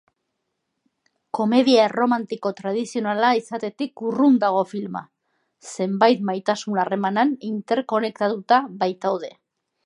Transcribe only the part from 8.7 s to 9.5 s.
baitaude.